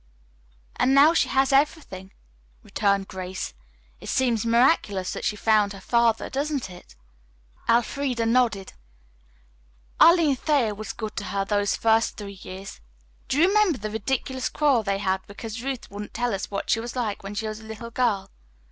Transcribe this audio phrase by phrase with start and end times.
[0.77, 2.11] "And now she has everything,"
[2.63, 3.53] returned Grace.
[3.99, 6.95] "It seems miraculous that she found her father, doesn't it?"
[7.69, 8.73] Elfreda nodded.
[9.99, 12.81] "Arline Thayer was good to her those first three years.
[13.27, 16.79] Do you remember the ridiculous quarrel they had because Ruth wouldn't tell us what she
[16.79, 18.31] was like when she was a little girl?"